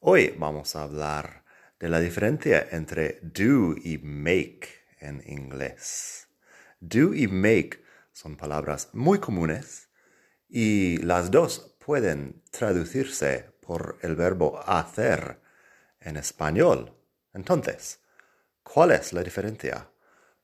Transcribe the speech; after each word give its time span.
Hoy 0.00 0.32
vamos 0.38 0.76
a 0.76 0.84
hablar 0.84 1.42
de 1.80 1.88
la 1.88 1.98
diferencia 1.98 2.68
entre 2.70 3.18
do 3.20 3.74
y 3.76 3.98
make 4.00 4.68
en 5.00 5.24
inglés. 5.26 6.28
Do 6.78 7.12
y 7.14 7.26
make 7.26 7.82
son 8.12 8.36
palabras 8.36 8.90
muy 8.92 9.18
comunes 9.18 9.88
y 10.48 10.98
las 10.98 11.32
dos 11.32 11.76
pueden 11.84 12.44
traducirse 12.52 13.50
por 13.60 13.98
el 14.02 14.14
verbo 14.14 14.60
hacer 14.64 15.40
en 15.98 16.16
español. 16.16 16.96
Entonces, 17.34 18.00
¿cuál 18.62 18.92
es 18.92 19.12
la 19.12 19.24
diferencia? 19.24 19.90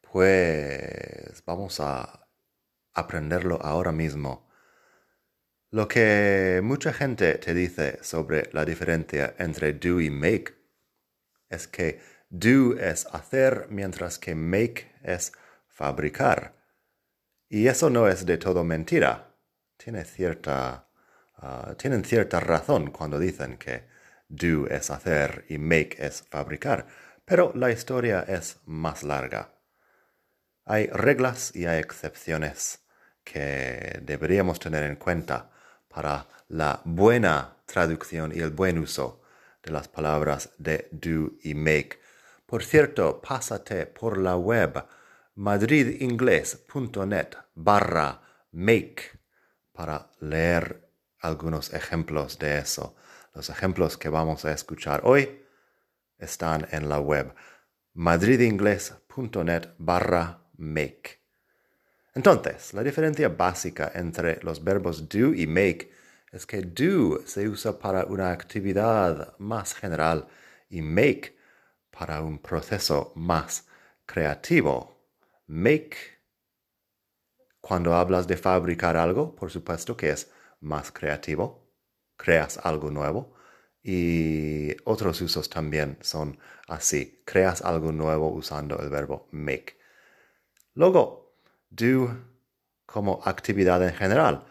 Pues 0.01 1.45
vamos 1.47 1.79
a 1.79 2.29
aprenderlo 2.93 3.61
ahora 3.63 3.93
mismo 3.93 4.44
lo 5.75 5.89
que 5.89 6.61
mucha 6.63 6.93
gente 6.93 7.35
te 7.39 7.53
dice 7.53 7.99
sobre 8.01 8.49
la 8.53 8.65
diferencia 8.65 9.35
entre 9.39 9.73
do 9.73 10.01
y 10.01 10.09
make 10.09 10.55
es 11.51 11.67
que 11.67 11.99
do 12.31 12.79
es 12.79 13.07
hacer 13.11 13.67
mientras 13.71 14.21
que 14.21 14.37
make 14.37 14.93
es 15.03 15.33
fabricar. 15.67 16.55
Y 17.49 17.67
eso 17.67 17.91
no 17.91 18.07
es 18.07 18.25
de 18.25 18.39
todo 18.39 18.63
mentira. 18.63 19.35
Tiene 19.77 20.05
cierta, 20.05 20.87
ah, 21.39 21.75
tienen 21.77 22.05
cierta 22.05 22.39
razón 22.39 22.93
cuando 22.93 23.19
dicen 23.19 23.57
que 23.57 23.89
do 24.29 24.69
es 24.69 24.91
hacer 24.91 25.45
y 25.49 25.59
make 25.59 25.97
es 25.99 26.23
fabricar. 26.23 26.87
Pero 27.25 27.51
la 27.57 27.73
historia 27.73 28.25
es 28.29 28.61
más 28.65 29.03
larga. 29.03 29.59
Hay 30.67 30.87
reglas 30.87 31.51
y 31.53 31.67
hay 31.67 31.81
excepciones 31.81 32.79
que 33.25 33.99
deberíamos 34.05 34.61
tener 34.61 34.85
en 34.85 34.95
cuenta 34.95 35.51
para 35.95 36.27
la 36.49 36.81
buena 36.85 37.57
traducción 37.67 38.33
y 38.35 38.41
el 38.41 38.51
buen 38.51 38.79
uso 38.79 39.23
de 39.63 39.71
las 39.71 39.87
palabras 39.89 40.51
de 40.59 40.89
do 40.91 41.33
y 41.43 41.55
make. 41.55 42.01
Por 42.47 42.65
cierto, 42.65 43.23
pásate 43.23 43.87
por 43.87 44.19
la 44.19 44.37
web 44.37 44.85
madridingles.net 45.37 47.29
barra 47.55 48.21
make 48.53 49.19
para 49.73 50.11
leer 50.21 50.89
algunos 51.21 51.73
ejemplos 51.73 52.39
de 52.39 52.59
eso. 52.59 52.97
Los 53.33 53.49
ejemplos 53.49 53.97
que 53.97 54.09
vamos 54.09 54.45
a 54.45 54.53
escuchar 54.53 55.01
hoy 55.05 55.43
están 56.19 56.67
en 56.71 56.89
la 56.89 57.01
web 57.01 57.35
madridingles.net 57.95 59.69
barra 59.79 60.41
make. 60.57 61.24
Entonces, 62.15 62.73
la 62.75 62.83
diferencia 62.83 63.29
básica 63.29 63.91
entre 63.95 64.41
los 64.43 64.63
verbos 64.63 65.09
do 65.09 65.35
y 65.35 65.47
make 65.47 65.91
es 66.31 66.47
que 66.47 66.63
do 66.63 67.21
se 67.27 67.49
usa 67.49 67.79
para 67.79 68.05
una 68.05 68.31
actividad 68.31 69.37
más 69.39 69.75
general 69.75 70.29
y 70.69 70.81
make 70.81 71.37
para 71.91 72.23
un 72.23 72.39
proceso 72.39 73.13
más 73.17 73.67
creativo. 74.07 74.95
Make, 75.47 75.97
cuando 77.61 77.95
hablas 77.95 78.27
de 78.27 78.37
fabricar 78.37 78.97
algo, 78.97 79.35
por 79.35 79.51
supuesto 79.51 79.97
que 79.97 80.11
es 80.11 80.31
más 80.61 80.93
creativo, 80.93 81.69
creas 82.17 82.59
algo 82.59 82.91
nuevo. 82.91 83.35
Y 83.83 84.75
otros 84.85 85.21
usos 85.21 85.51
también 85.51 85.99
son 86.01 86.39
así, 86.69 87.23
creas 87.27 87.61
algo 87.63 87.93
nuevo 87.93 88.29
usando 88.33 88.79
el 88.81 88.89
verbo 88.89 89.29
make. 89.31 89.79
Luego, 90.75 91.24
do 91.75 92.17
como 92.87 93.21
actividad 93.25 93.83
en 93.83 93.95
general. 93.95 94.45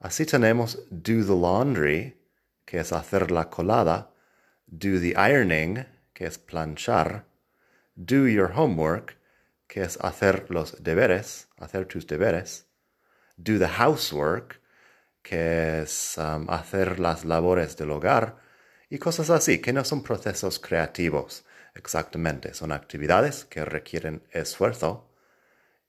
Así 0.00 0.26
tenemos 0.26 0.78
do 0.90 1.24
the 1.24 1.34
laundry, 1.34 2.16
que 2.64 2.78
es 2.78 2.92
hacer 2.92 3.30
la 3.30 3.50
colada, 3.50 4.10
do 4.66 5.00
the 5.00 5.14
ironing, 5.16 5.86
que 6.12 6.26
es 6.26 6.38
planchar, 6.38 7.24
do 7.96 8.26
your 8.28 8.52
homework, 8.54 9.16
que 9.66 9.82
es 9.82 9.96
hacer 10.00 10.46
los 10.50 10.82
deberes, 10.82 11.48
hacer 11.58 11.86
tus 11.86 12.06
deberes, 12.06 12.66
do 13.36 13.58
the 13.58 13.66
housework, 13.66 14.60
que 15.22 15.82
es 15.82 16.18
um, 16.18 16.48
hacer 16.50 17.00
las 17.00 17.24
labores 17.24 17.76
del 17.76 17.90
hogar, 17.90 18.36
y 18.90 18.98
cosas 18.98 19.30
así, 19.30 19.60
que 19.60 19.72
no 19.72 19.84
son 19.84 20.02
procesos 20.02 20.58
creativos 20.58 21.44
exactamente, 21.74 22.54
son 22.54 22.70
actividades 22.70 23.44
que 23.44 23.64
requieren 23.64 24.22
esfuerzo 24.30 25.13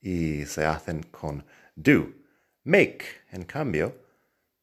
y 0.05 0.45
se 0.45 0.65
hacen 0.65 1.01
con 1.11 1.43
do. 1.75 2.13
Make, 2.63 3.05
en 3.31 3.43
cambio, 3.43 3.95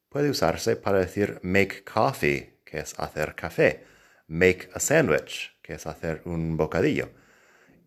puede 0.09 0.31
usarse 0.31 0.77
para 0.77 1.01
decir 1.01 1.41
make 1.43 1.83
coffee, 1.85 2.61
que 2.65 2.79
es 2.79 2.95
hacer 2.97 3.35
café, 3.35 3.85
make 4.29 4.69
a 4.73 4.79
sandwich, 4.79 5.51
que 5.61 5.75
es 5.75 5.87
hacer 5.87 6.23
un 6.25 6.57
bocadillo. 6.57 7.11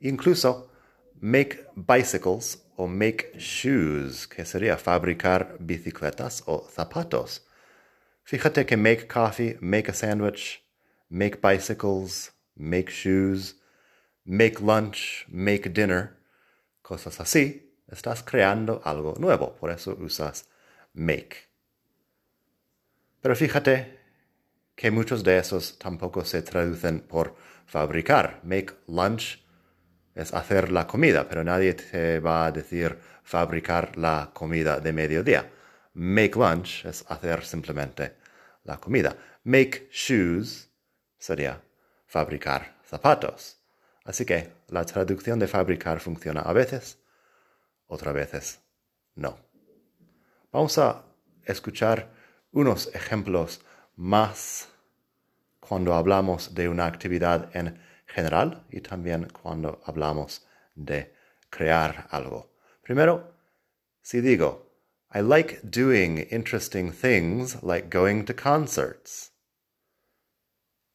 Incluso 0.01 0.69
make 1.21 1.65
bicycles 1.75 2.61
o 2.75 2.87
make 2.87 3.31
shoes, 3.37 4.27
que 4.27 4.43
sería 4.43 4.77
fabricar 4.77 5.55
bicicletas 5.59 6.43
o 6.47 6.67
zapatos. 6.69 7.41
Fíjate 8.25 8.65
que 8.65 8.75
make 8.75 9.07
coffee, 9.07 9.57
make 9.61 9.87
a 9.87 9.93
sandwich, 9.93 10.61
make 11.09 11.41
bicycles, 11.41 12.31
make 12.57 12.91
shoes, 12.91 13.55
make 14.25 14.59
lunch, 14.59 15.25
make 15.29 15.73
dinner 15.73 16.17
cosas 16.85 17.19
así, 17.19 17.75
estás 17.87 18.21
creando 18.21 18.81
algo 18.85 19.15
nuevo, 19.17 19.55
por 19.55 19.71
eso 19.71 19.97
usas 19.99 20.47
make. 20.93 21.37
Pero 23.21 23.35
fíjate 23.35 23.99
que 24.75 24.91
muchos 24.91 25.23
de 25.23 25.39
esos 25.39 25.79
tampoco 25.79 26.23
se 26.23 26.43
traducen 26.43 26.99
por 26.99 27.35
fabricar. 27.65 28.39
Make 28.43 28.73
lunch 28.87 29.43
es 30.13 30.31
hacer 30.33 30.71
la 30.71 30.85
comida, 30.85 31.27
pero 31.27 31.43
nadie 31.43 31.73
te 31.73 32.19
va 32.19 32.45
a 32.45 32.51
decir 32.51 32.99
fabricar 33.23 33.97
la 33.97 34.29
comida 34.31 34.79
de 34.79 34.93
mediodía. 34.93 35.51
Make 35.93 36.37
lunch 36.37 36.85
es 36.85 37.03
hacer 37.07 37.43
simplemente 37.43 38.17
la 38.63 38.77
comida. 38.77 39.17
Make 39.43 39.89
shoes 39.91 40.69
sería 41.17 41.59
fabricar 42.05 42.77
zapatos. 42.83 43.64
Así 44.05 44.23
que 44.23 44.53
la 44.69 44.85
traducción 44.85 45.39
de 45.39 45.47
fabricar 45.47 45.99
funciona 45.99 46.41
a 46.41 46.53
veces, 46.53 46.99
otras 47.87 48.13
veces 48.13 48.59
no. 49.15 49.37
Vamos 50.51 50.77
a 50.77 51.03
escuchar 51.43 52.11
unos 52.51 52.93
ejemplos 52.93 53.61
más 53.95 54.69
cuando 55.59 55.95
hablamos 55.95 56.53
de 56.53 56.69
una 56.69 56.85
actividad 56.85 57.49
en 57.55 57.81
general 58.05 58.63
y 58.69 58.81
también 58.81 59.27
cuando 59.29 59.81
hablamos 59.85 60.45
de 60.75 61.13
crear 61.49 62.07
algo. 62.11 62.51
Primero, 62.83 63.33
si 64.01 64.21
digo, 64.21 64.71
I 65.13 65.21
like 65.21 65.61
doing 65.63 66.27
interesting 66.29 66.91
things 66.91 67.63
like 67.63 67.89
going 67.89 68.25
to 68.25 68.33
concerts. 68.35 69.31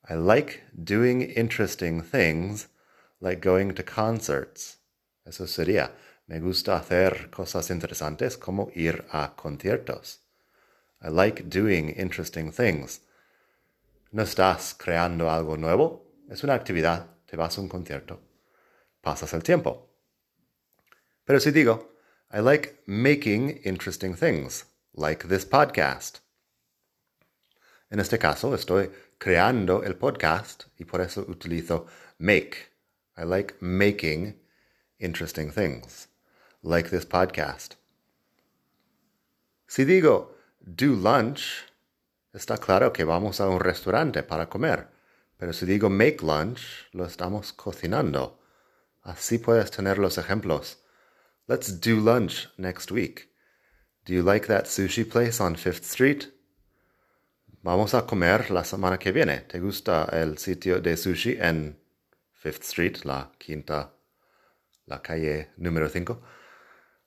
I 0.09 0.15
like 0.15 0.63
doing 0.73 1.23
interesting 1.23 2.03
things 2.03 2.69
like 3.21 3.41
going 3.41 3.75
to 3.75 3.83
concerts. 3.83 4.79
Eso 5.25 5.47
sería, 5.47 5.93
me 6.27 6.41
gusta 6.41 6.77
hacer 6.77 7.29
cosas 7.31 7.71
interesantes 7.71 8.37
como 8.37 8.71
ir 8.75 9.05
a 9.13 9.35
conciertos. 9.37 10.21
I 11.03 11.09
like 11.09 11.49
doing 11.49 11.91
interesting 11.91 12.51
things. 12.53 13.01
No 14.13 14.23
estás 14.23 14.75
creando 14.75 15.31
algo 15.31 15.57
nuevo, 15.57 16.05
es 16.29 16.43
una 16.43 16.55
actividad, 16.55 17.07
te 17.27 17.37
vas 17.37 17.57
a 17.59 17.61
un 17.61 17.69
concierto, 17.69 18.21
pasas 19.01 19.33
el 19.35 19.43
tiempo. 19.43 19.89
Pero 21.25 21.39
si 21.39 21.51
digo, 21.53 21.95
I 22.33 22.41
like 22.41 22.83
making 22.87 23.61
interesting 23.65 24.15
things, 24.15 24.67
like 24.95 25.29
this 25.29 25.45
podcast. 25.45 26.19
En 27.91 27.99
este 27.99 28.19
caso 28.19 28.55
estoy 28.55 28.91
creando 29.19 29.83
el 29.83 29.97
podcast 29.97 30.65
y 30.79 30.85
por 30.85 31.01
eso 31.01 31.25
utilizo 31.29 31.87
make 32.19 32.70
I 33.21 33.25
like 33.25 33.61
making 33.61 34.35
interesting 34.99 35.51
things, 35.51 36.09
like 36.63 36.89
this 36.89 37.05
podcast. 37.05 37.77
Si 39.67 39.85
digo 39.85 40.29
do 40.65 40.95
lunch, 40.95 41.67
está 42.35 42.57
claro 42.57 42.93
que 42.93 43.05
vamos 43.05 43.39
a 43.41 43.49
un 43.49 43.61
restaurante 43.61 44.23
para 44.23 44.47
comer, 44.47 44.89
Pero 45.39 45.53
si 45.53 45.67
digo 45.67 45.91
make 45.91 46.23
lunch, 46.23 46.89
lo 46.93 47.05
estamos 47.05 47.53
cocinando. 47.53 48.39
Así 49.03 49.39
puedes 49.39 49.71
tener 49.71 49.99
los 49.99 50.17
ejemplos. 50.17 50.77
Let's 51.47 51.79
do 51.79 51.97
lunch 51.97 52.49
next 52.57 52.91
week. 52.91 53.29
Do 54.07 54.15
you 54.15 54.23
like 54.23 54.47
that 54.47 54.65
sushi 54.65 55.05
place 55.05 55.41
on 55.41 55.57
Fifth 55.57 55.85
Street? 55.85 56.33
Vamos 57.63 57.93
a 57.93 58.07
comer 58.07 58.51
la 58.51 58.65
semana 58.65 58.99
que 58.99 59.13
viene. 59.13 59.41
¿Te 59.47 59.61
gusta 59.61 60.09
el 60.11 60.39
sitio 60.39 60.81
de 60.81 60.97
sushi 60.97 61.39
en 61.39 61.79
Fifth 62.41 62.65
Street, 62.65 63.05
la 63.05 63.31
quinta, 63.39 63.93
la 64.87 65.03
calle 65.03 65.51
número 65.59 65.91
5? 65.91 66.23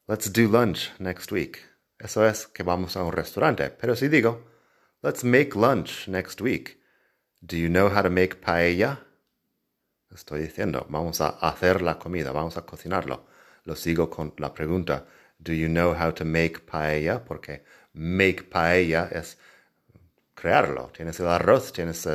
Let's 0.07 0.31
do 0.31 0.47
lunch 0.47 0.91
next 1.00 1.31
week. 1.31 1.57
Eso 1.97 2.24
es 2.24 2.45
que 2.45 2.62
vamos 2.62 2.95
a 2.95 3.03
un 3.03 3.12
restaurante. 3.12 3.71
Pero 3.71 3.95
si 3.95 4.09
digo, 4.09 4.44
let's 5.01 5.24
make 5.24 5.56
lunch 5.56 6.07
next 6.07 6.39
week. 6.39 6.77
Do 7.41 7.57
you 7.57 7.68
know 7.68 7.89
how 7.89 8.03
to 8.03 8.12
make 8.12 8.41
paella? 8.41 9.00
Estoy 10.13 10.41
diciendo, 10.41 10.85
vamos 10.88 11.19
a 11.19 11.30
hacer 11.30 11.81
la 11.81 11.97
comida, 11.97 12.31
vamos 12.31 12.56
a 12.57 12.62
cocinarlo. 12.68 13.25
Lo 13.63 13.75
sigo 13.75 14.12
con 14.12 14.35
la 14.38 14.53
pregunta, 14.53 15.07
do 15.39 15.51
you 15.51 15.68
know 15.68 15.95
how 15.95 16.12
to 16.12 16.25
make 16.25 16.59
paella? 16.59 17.25
Porque 17.25 17.63
make 17.94 18.44
paella 18.44 19.09
es 19.12 19.39
crearlo. 20.35 20.91
Tienes 20.95 21.19
el 21.19 21.27
arroz, 21.27 21.74
tienes 21.74 22.06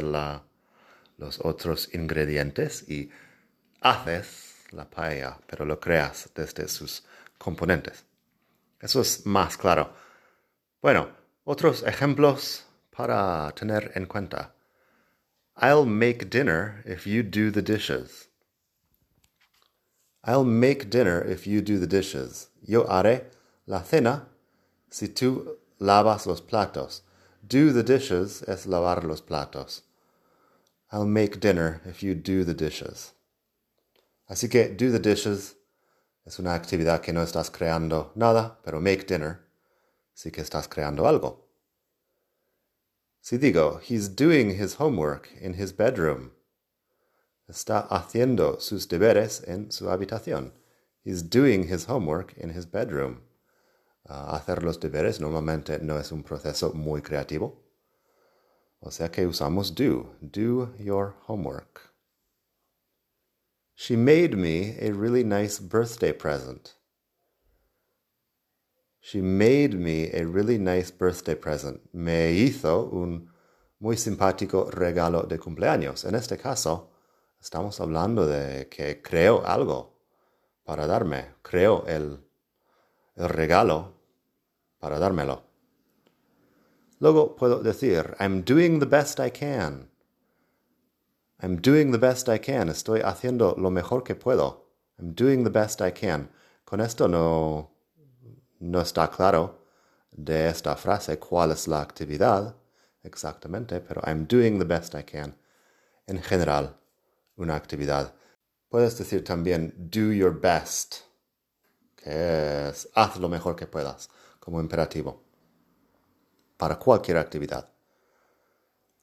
los 1.18 1.40
otros 1.44 1.92
ingredientes 1.92 2.88
y 2.88 3.10
haces 3.80 4.64
la 4.70 4.88
paella, 4.88 5.38
pero 5.46 5.64
lo 5.64 5.78
creas 5.78 6.30
desde 6.34 6.68
sus 6.68 7.04
componentes. 7.36 8.04
Eso 8.80 9.00
es 9.00 9.26
más 9.26 9.56
claro. 9.56 9.92
Bueno, 10.80 11.10
otros 11.44 11.82
ejemplos 11.82 12.64
para 12.96 13.50
tener 13.52 13.92
en 13.94 14.06
cuenta. 14.06 14.54
I'll 15.60 15.86
make 15.86 16.30
dinner 16.30 16.82
if 16.86 17.06
you 17.06 17.22
do 17.22 17.50
the 17.50 17.62
dishes. 17.62 18.28
I'll 20.24 20.44
make 20.44 20.90
dinner 20.90 21.20
if 21.20 21.46
you 21.46 21.60
do 21.60 21.78
the 21.78 21.86
dishes. 21.86 22.50
Yo 22.62 22.84
haré 22.84 23.30
la 23.66 23.82
cena 23.82 24.28
si 24.90 25.08
tú 25.08 25.58
lavas 25.80 26.26
los 26.26 26.40
platos. 26.40 27.02
Do 27.42 27.72
the 27.72 27.82
dishes 27.82 28.42
es 28.42 28.66
lavar 28.66 29.04
los 29.04 29.20
platos. 29.20 29.82
I'll 30.90 31.06
make 31.06 31.40
dinner 31.40 31.80
if 31.84 32.02
you 32.02 32.14
do 32.14 32.44
the 32.44 32.54
dishes. 32.54 33.12
Así 34.28 34.50
que 34.50 34.74
do 34.74 34.90
the 34.90 34.98
dishes 34.98 35.54
Es 36.28 36.38
una 36.38 36.52
actividad 36.52 37.00
que 37.00 37.14
no 37.14 37.22
estás 37.22 37.50
creando 37.50 38.12
nada, 38.14 38.58
pero 38.62 38.82
make 38.82 39.06
dinner 39.06 39.38
sí 40.14 40.30
que 40.30 40.42
estás 40.42 40.68
creando 40.68 41.08
algo. 41.08 41.48
Si 43.22 43.38
digo, 43.38 43.80
he's 43.82 44.14
doing 44.14 44.50
his 44.50 44.74
homework 44.74 45.30
in 45.40 45.54
his 45.54 45.72
bedroom. 45.72 46.32
Está 47.48 47.88
haciendo 47.88 48.60
sus 48.60 48.86
deberes 48.86 49.42
en 49.48 49.70
su 49.70 49.86
habitación. 49.86 50.52
He's 51.02 51.22
doing 51.22 51.66
his 51.66 51.86
homework 51.86 52.34
in 52.36 52.50
his 52.50 52.66
bedroom. 52.66 53.22
Uh, 54.06 54.34
hacer 54.36 54.62
los 54.62 54.78
deberes 54.78 55.20
normalmente 55.20 55.78
no 55.80 55.96
es 55.96 56.12
un 56.12 56.22
proceso 56.22 56.74
muy 56.74 57.00
creativo. 57.00 57.56
O 58.80 58.90
sea 58.90 59.10
que 59.10 59.26
usamos 59.26 59.74
do. 59.74 60.14
Do 60.20 60.72
your 60.78 61.14
homework. 61.26 61.92
She 63.74 63.96
made 63.96 64.36
me 64.36 64.76
a 64.80 64.92
really 64.92 65.24
nice 65.24 65.60
birthday 65.60 66.12
present. 66.12 66.74
She 69.00 69.20
made 69.20 69.74
me 69.74 70.10
a 70.12 70.26
really 70.26 70.58
nice 70.58 70.90
birthday 70.90 71.34
present. 71.34 71.80
Me 71.92 72.32
hizo 72.32 72.90
un 72.90 73.30
muy 73.80 73.96
simpático 73.96 74.70
regalo 74.70 75.22
de 75.22 75.38
cumpleaños. 75.38 76.04
En 76.04 76.14
este 76.14 76.36
caso, 76.36 76.90
estamos 77.40 77.80
hablando 77.80 78.26
de 78.26 78.68
que 78.68 79.00
creo 79.00 79.44
algo 79.46 79.98
para 80.64 80.86
darme. 80.86 81.36
Creo 81.42 81.84
el, 81.86 82.18
el 83.16 83.28
regalo 83.28 83.94
para 84.78 84.98
dármelo. 84.98 85.47
Luego 87.00 87.36
puedo 87.36 87.62
decir, 87.62 88.16
I'm 88.18 88.42
doing 88.42 88.80
the 88.80 88.86
best 88.86 89.20
I 89.20 89.30
can. 89.30 89.90
I'm 91.40 91.60
doing 91.60 91.92
the 91.92 91.98
best 91.98 92.28
I 92.28 92.38
can. 92.38 92.68
Estoy 92.68 93.00
haciendo 93.00 93.54
lo 93.56 93.70
mejor 93.70 94.02
que 94.02 94.16
puedo. 94.16 94.66
I'm 94.98 95.14
doing 95.14 95.44
the 95.44 95.50
best 95.50 95.80
I 95.80 95.92
can. 95.92 96.30
Con 96.64 96.80
esto 96.80 97.06
no, 97.06 97.70
no 98.60 98.80
está 98.80 99.08
claro 99.10 99.64
de 100.10 100.48
esta 100.48 100.74
frase 100.76 101.18
cuál 101.18 101.52
es 101.52 101.68
la 101.68 101.80
actividad 101.80 102.56
exactamente, 103.04 103.80
pero 103.80 104.02
I'm 104.04 104.26
doing 104.26 104.58
the 104.58 104.64
best 104.64 104.94
I 104.94 105.04
can. 105.04 105.36
En 106.06 106.20
general, 106.20 106.76
una 107.36 107.54
actividad. 107.54 108.12
Puedes 108.68 108.98
decir 108.98 109.24
también 109.24 109.72
do 109.76 110.12
your 110.12 110.32
best, 110.32 111.02
que 111.96 112.68
es 112.68 112.88
haz 112.94 113.18
lo 113.18 113.28
mejor 113.28 113.56
que 113.56 113.66
puedas, 113.66 114.10
como 114.40 114.60
imperativo, 114.60 115.22
para 116.58 116.76
cualquier 116.76 117.16
actividad. 117.16 117.68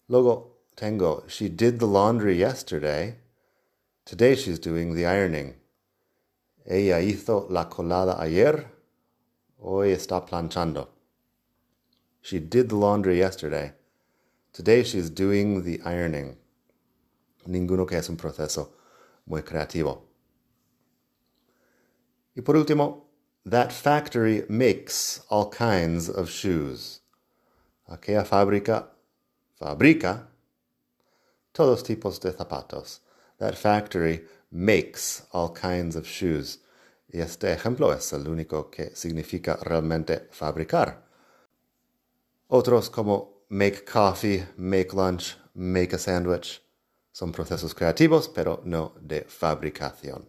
Luego, 0.08 0.56
Tengo, 0.76 1.24
she 1.28 1.48
did 1.48 1.80
the 1.80 1.88
laundry 1.88 2.36
yesterday. 2.38 3.16
Today 4.04 4.36
she's 4.36 4.60
doing 4.60 4.94
the 4.94 5.06
ironing. 5.06 5.56
Ella 6.68 7.00
hizo 7.02 7.50
la 7.50 7.66
colada 7.66 8.18
ayer. 8.20 8.66
Hoy 9.58 9.94
está 9.94 10.28
planchando. 10.28 10.90
She 12.22 12.40
did 12.40 12.70
the 12.70 12.76
laundry 12.76 13.20
yesterday. 13.20 13.72
Today 14.52 14.84
she's 14.84 15.10
doing 15.10 15.64
the 15.64 15.80
ironing. 15.86 16.36
Ninguno 17.48 17.88
que 17.88 17.98
es 17.98 18.10
un 18.10 18.18
proceso 18.18 18.70
muy 19.26 19.42
creativo. 19.42 20.02
Y 22.36 22.42
por 22.42 22.56
último, 22.56 23.04
that 23.46 23.72
factory 23.72 24.44
makes 24.50 25.22
all 25.30 25.50
kinds 25.50 26.10
of 26.10 26.30
shoes. 26.30 27.00
Aquella 27.88 28.26
fábrica 28.26 28.92
fabrica 29.56 30.28
todos 31.52 31.84
tipos 31.84 32.20
de 32.20 32.32
zapatos. 32.32 33.02
That 33.38 33.56
factory 33.56 34.28
makes 34.52 35.24
all 35.32 35.54
kinds 35.54 35.96
of 35.96 36.06
shoes. 36.06 36.60
Y 37.08 37.20
este 37.20 37.54
ejemplo 37.54 37.94
es 37.94 38.12
el 38.14 38.28
único 38.28 38.70
que 38.70 38.96
significa 38.96 39.58
realmente 39.62 40.28
fabricar. 40.32 41.04
Otros 42.48 42.90
como 42.90 43.46
make 43.50 43.86
coffee, 43.86 44.48
make 44.58 44.94
lunch, 44.94 45.38
make 45.54 45.96
a 45.96 46.00
sandwich 46.00 46.62
son 47.12 47.32
procesos 47.32 47.74
creativos, 47.74 48.28
pero 48.28 48.62
no 48.66 48.94
de 49.00 49.22
fabricación. 49.22 50.28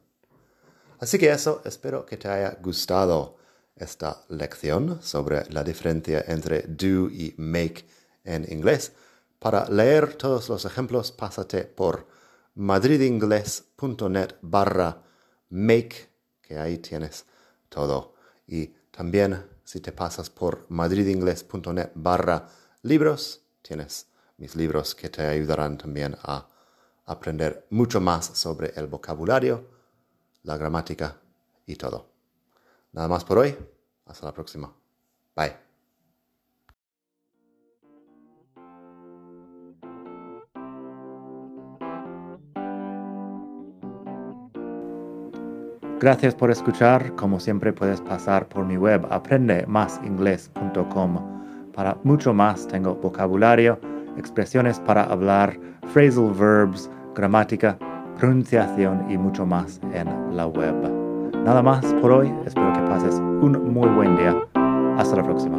Así 1.00 1.18
que 1.18 1.30
eso, 1.30 1.60
espero 1.64 2.06
que 2.06 2.16
te 2.16 2.28
haya 2.28 2.56
gustado 2.62 3.36
esta 3.76 4.24
lección 4.28 5.00
sobre 5.02 5.44
la 5.50 5.62
diferencia 5.62 6.24
entre 6.26 6.62
do 6.62 7.08
y 7.10 7.34
make 7.36 7.86
en 8.24 8.50
inglés. 8.50 8.92
Para 9.38 9.68
leer 9.68 10.14
todos 10.14 10.48
los 10.48 10.64
ejemplos, 10.64 11.12
pásate 11.12 11.64
por 11.64 12.06
madridingles.net 12.54 14.36
barra 14.40 15.02
make, 15.50 16.08
que 16.40 16.58
ahí 16.58 16.78
tienes 16.78 17.26
todo. 17.68 18.14
Y 18.46 18.68
también 18.90 19.44
si 19.64 19.80
te 19.80 19.92
pasas 19.92 20.30
por 20.30 20.64
madridingles.net 20.70 21.90
barra 21.94 22.48
libros, 22.82 23.42
tienes 23.62 24.06
mis 24.38 24.54
libros 24.56 24.94
que 24.94 25.08
te 25.08 25.26
ayudarán 25.26 25.76
también 25.76 26.16
a 26.22 26.48
aprender 27.04 27.66
mucho 27.70 28.00
más 28.00 28.26
sobre 28.26 28.72
el 28.76 28.86
vocabulario, 28.86 29.68
la 30.42 30.56
gramática 30.56 31.20
y 31.66 31.76
todo. 31.76 32.15
Nada 32.96 33.08
más 33.08 33.24
por 33.24 33.38
hoy. 33.38 33.56
Hasta 34.06 34.26
la 34.26 34.32
próxima. 34.32 34.72
Bye. 35.36 35.52
Gracias 46.00 46.34
por 46.34 46.50
escuchar. 46.50 47.14
Como 47.16 47.38
siempre 47.38 47.72
puedes 47.72 48.00
pasar 48.00 48.48
por 48.48 48.64
mi 48.64 48.78
web 48.78 49.06
aprendemasingles.com. 49.10 51.36
Para 51.72 51.98
mucho 52.02 52.32
más 52.32 52.66
tengo 52.66 52.94
vocabulario, 52.94 53.78
expresiones 54.16 54.80
para 54.80 55.04
hablar, 55.04 55.60
phrasal 55.92 56.32
verbs, 56.32 56.90
gramática, 57.14 57.78
pronunciación 58.18 59.10
y 59.10 59.18
mucho 59.18 59.44
más 59.44 59.78
en 59.92 60.34
la 60.34 60.46
web. 60.46 61.05
Nada 61.46 61.62
más 61.62 61.84
por 62.02 62.10
hoy. 62.10 62.34
Espero 62.44 62.72
que 62.72 62.80
pases 62.80 63.14
un 63.20 63.72
muy 63.72 63.88
buen 63.90 64.16
día. 64.16 64.36
Hasta 64.98 65.14
la 65.14 65.22
próxima. 65.22 65.56